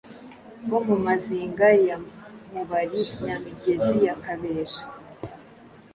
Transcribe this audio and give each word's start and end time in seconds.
bo 0.69 0.79
mu 0.87 0.95
Mazinga 1.05 1.67
ya 1.87 1.97
Mubari, 2.51 3.01
Nyamigezi 3.23 3.93
ya 4.07 4.13
Kabeja. 4.23 4.81